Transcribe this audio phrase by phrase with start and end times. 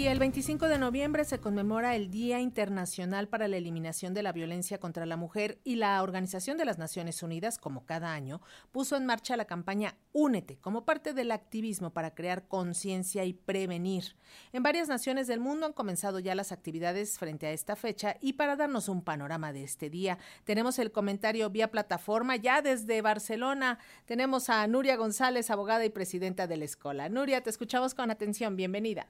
[0.00, 4.32] Y el 25 de noviembre se conmemora el Día Internacional para la Eliminación de la
[4.32, 8.40] Violencia contra la Mujer y la Organización de las Naciones Unidas, como cada año,
[8.72, 14.16] puso en marcha la campaña Únete como parte del activismo para crear conciencia y prevenir.
[14.54, 18.32] En varias naciones del mundo han comenzado ya las actividades frente a esta fecha y
[18.32, 23.78] para darnos un panorama de este día, tenemos el comentario vía plataforma ya desde Barcelona.
[24.06, 27.10] Tenemos a Nuria González, abogada y presidenta de la Escola.
[27.10, 28.56] Nuria, te escuchamos con atención.
[28.56, 29.06] Bienvenida.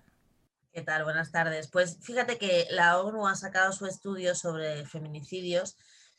[0.72, 1.02] ¿Qué tal?
[1.02, 1.68] Buenas tardes.
[1.68, 5.76] Pues fíjate que la ONU ha sacado su estudio sobre feminicidios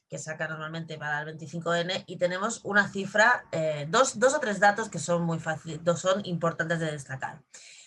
[0.10, 4.90] que saca normalmente para el 25N y tenemos una cifra, eh, dos, o tres datos
[4.90, 7.42] que son muy fáciles, son importantes de destacar.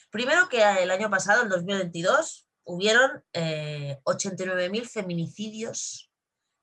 [0.08, 6.10] Primero que el año pasado, en 2022, hubieron 89.000 eh, feminicidios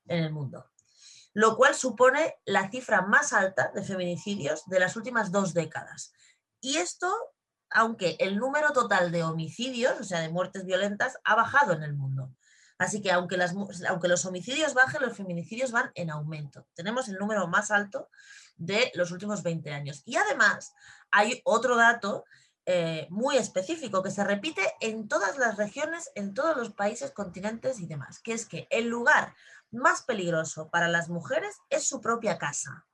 [0.08, 0.72] en el mundo,
[1.34, 6.12] lo cual supone la cifra más alta de feminicidios de las últimas dos décadas.
[6.60, 7.08] Y esto
[7.72, 11.94] aunque el número total de homicidios, o sea, de muertes violentas, ha bajado en el
[11.94, 12.32] mundo.
[12.78, 16.66] Así que aunque, los homicidios bajen, los feminicidios van en aumento.
[16.74, 18.10] Tenemos el número más alto
[18.58, 20.02] de los últimos 20 años.
[20.06, 20.74] Y además
[21.12, 22.26] hay otro dato
[22.66, 27.80] eh, muy específico que se repite en todas las regiones, en todos los países, continentes
[27.80, 29.36] y demás, que es que el lugar
[29.70, 32.86] más peligroso para las mujeres es su propia casa.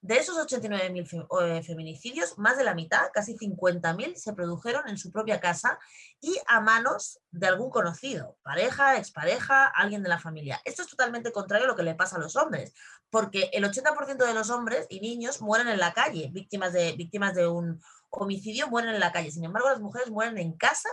[0.00, 5.10] De esos 89.000 eh, feminicidios, más de la mitad, casi 50.000, se produjeron en su
[5.10, 5.76] propia casa
[6.20, 10.60] y a manos de algún conocido, pareja, expareja, alguien de la familia.
[10.64, 12.74] Esto es totalmente contrario a lo que le pasa a los hombres,
[13.10, 17.34] porque el 80% de los hombres y niños mueren en la calle, víctimas de, víctimas
[17.34, 19.32] de un homicidio mueren en la calle.
[19.32, 20.88] Sin embargo, las mujeres mueren en casa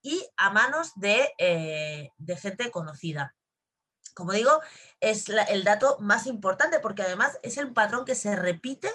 [0.00, 3.34] y a manos de, eh, de gente conocida
[4.16, 4.62] como digo,
[5.00, 8.90] es el dato más importante porque además es el patrón que se repite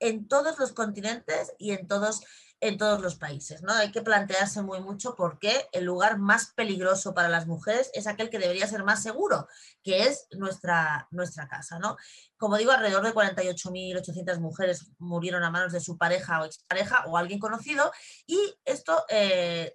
[0.00, 2.20] en todos los continentes y en todos,
[2.60, 3.62] en todos los países.
[3.62, 3.72] ¿no?
[3.72, 8.06] Hay que plantearse muy mucho por qué el lugar más peligroso para las mujeres es
[8.06, 9.48] aquel que debería ser más seguro,
[9.82, 11.78] que es nuestra, nuestra casa.
[11.78, 11.96] ¿no?
[12.36, 17.16] Como digo, alrededor de 48.800 mujeres murieron a manos de su pareja o expareja o
[17.16, 17.90] alguien conocido
[18.26, 19.06] y esto...
[19.08, 19.74] Eh,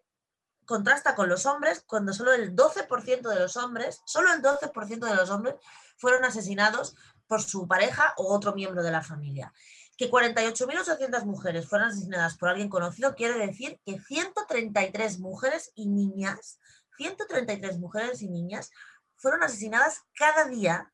[0.71, 5.15] contrasta con los hombres cuando solo el 12% de los hombres, solo el 12% de
[5.15, 5.55] los hombres
[5.97, 6.95] fueron asesinados
[7.27, 9.51] por su pareja o otro miembro de la familia.
[9.97, 16.57] Que 48.800 mujeres fueron asesinadas por alguien conocido quiere decir que 133 mujeres y niñas,
[16.95, 18.71] 133 mujeres y niñas
[19.17, 20.93] fueron asesinadas cada día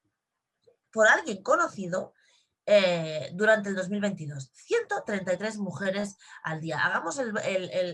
[0.91, 2.13] por alguien conocido
[2.69, 4.51] eh, durante el 2022.
[4.53, 6.83] 133 mujeres al día.
[6.83, 7.17] Hagamos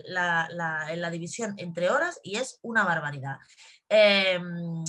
[0.06, 3.38] la, división entre horas y es una barbaridad.
[3.88, 4.84] Em,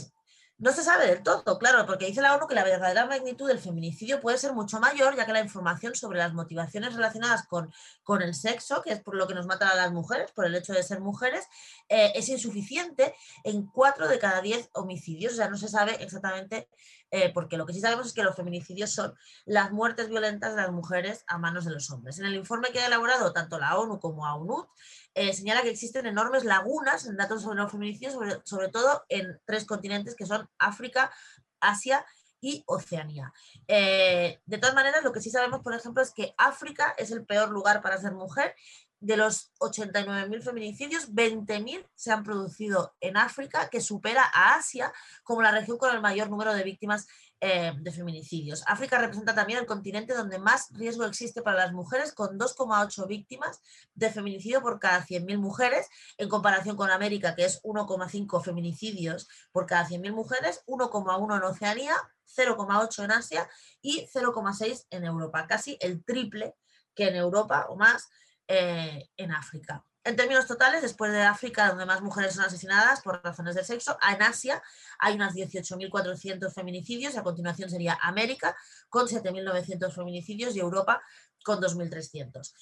[0.57, 3.59] no se sabe del todo, claro, porque dice la ONU que la verdadera magnitud del
[3.59, 7.71] feminicidio puede ser mucho mayor, ya que la información sobre las motivaciones relacionadas con,
[8.05, 10.55] con el sexo, que es por lo que nos matan a las mujeres, por el
[10.55, 11.45] hecho de ser mujeres,
[11.91, 15.35] eh, es insuficiente en 4 de cada 10 homicidios.
[15.35, 16.71] O sea, no se sabe exactamente
[17.17, 19.15] eh, porque lo que sí sabemos es que los feminicidios son
[19.45, 22.19] las muertes violentas de las mujeres a manos de los hombres.
[22.19, 24.67] En el informe que ha elaborado tanto la ONU como AUNUT,
[25.15, 29.65] eh, señala que existen enormes lagunas en datos sobre los feminicidios, sobre, todo en tres
[29.65, 31.13] continentes que son África,
[31.61, 32.05] Asia
[32.41, 33.33] y Oceanía.
[33.69, 37.25] Eh, de todas maneras, lo que sí sabemos, por ejemplo, es que África es el
[37.25, 38.57] peor lugar para ser mujer.
[39.05, 44.95] De los 89.000 feminicidios, 20.000 se han producido en África, que supera a Asia
[45.25, 47.07] como la región con el mayor número de víctimas
[47.39, 48.65] eh, de feminicidios.
[48.67, 53.61] África representa también el continente donde más riesgo existe para las mujeres, con 2,8 víctimas
[53.95, 55.87] de feminicidio por cada 100.000 mujeres,
[56.17, 61.95] en comparación con América, que es 1,5 feminicidios por cada 100.000 mujeres, 1,1 en Oceanía,
[62.35, 63.51] 0,8 en Asia
[63.83, 66.55] y 0,6 en Europa, casi el triple
[66.95, 68.09] que en Europa o más
[68.49, 69.85] eh, en África.
[70.07, 73.97] En términos totales, después de África, donde más mujeres son asesinadas por razones de sexo,
[74.07, 74.63] en Asia
[74.99, 78.55] hay unas 18.400 feminicidios y a continuación sería América
[78.91, 81.01] con 7.900 feminicidios y Europa
[81.43, 82.53] con 2.300.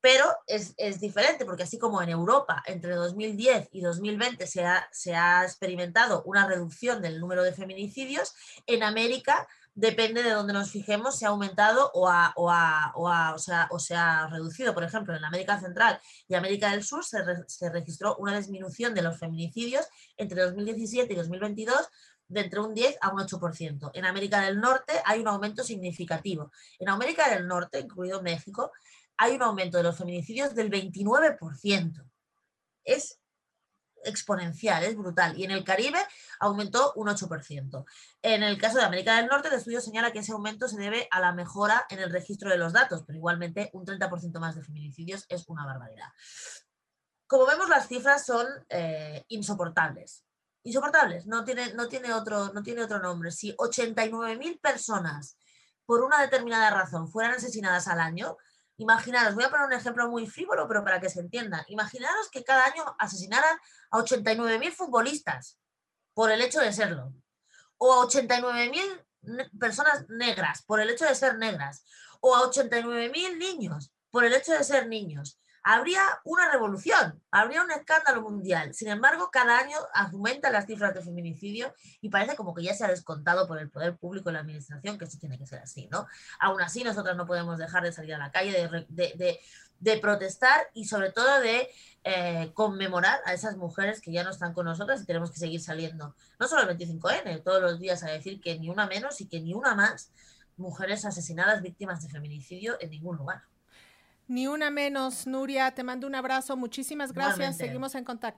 [0.00, 5.14] Pero es, diferente porque así como en Europa entre 2010 y 2020 se ha, se
[5.14, 8.34] ha experimentado una reducción del número de feminicidios,
[8.66, 9.46] en América
[9.78, 12.50] depende de dónde nos fijemos, se ha aumentado o, o,
[12.96, 14.74] o, sea, o se ha reducido.
[14.74, 19.02] Por ejemplo, en América Central y América del Sur se, se, registró una disminución de
[19.02, 19.86] los feminicidios
[20.16, 21.76] entre 2017 y 2022
[22.26, 23.92] de entre un 10 a un 8%.
[23.94, 26.50] En América del Norte hay un aumento significativo.
[26.80, 28.72] En América del Norte, incluido México,
[29.16, 32.04] hay un aumento de los feminicidios del 29%.
[32.82, 33.20] Es
[34.04, 35.38] exponencial, es brutal.
[35.38, 35.98] Y en el Caribe
[36.40, 37.84] aumentó un 8%.
[38.22, 41.08] En el caso de América del Norte, el estudio señala que ese aumento se debe
[41.10, 44.62] a la mejora en el registro de los datos, pero igualmente un 30% más de
[44.62, 46.08] feminicidios es una barbaridad.
[47.26, 50.24] Como vemos, las cifras son eh, insoportables.
[50.62, 53.30] Insoportables, no tiene, no, tiene otro, no tiene otro nombre.
[53.30, 55.38] Si 89.000 personas,
[55.86, 58.36] por una determinada razón, fueran asesinadas al año,
[58.78, 61.64] Imaginaros, voy a poner un ejemplo muy frívolo, pero para que se entienda.
[61.68, 63.58] Imaginaros que cada año asesinaran
[63.90, 65.58] a 89.000 futbolistas
[66.14, 67.12] por el hecho de serlo,
[67.76, 71.84] o a 89.000 personas negras por el hecho de ser negras,
[72.20, 77.70] o a 89.000 niños por el hecho de ser niños habría una revolución, habría un
[77.70, 78.72] escándalo mundial.
[78.72, 82.86] Sin embargo, cada año aumentan las cifras de feminicidio y parece como que ya se
[82.86, 85.86] ha descontado por el poder público y la administración, que eso tiene que ser así,
[85.92, 86.06] ¿no?
[86.40, 91.12] Aún así, nosotras no podemos dejar de salir a la calle, de, protestar y sobre
[91.12, 91.68] todo de
[92.02, 95.60] eh, conmemorar a esas mujeres que ya no están con nosotras y tenemos que seguir
[95.60, 99.28] saliendo, no solo el 25N, todos los días a decir que ni una menos y
[99.28, 100.12] que ni una más
[100.56, 103.42] mujeres asesinadas víctimas de feminicidio en ningún lugar.
[104.28, 108.36] Ni una menos, Nuria, te mando un abrazo, muchísimas gracias, seguimos en contacto.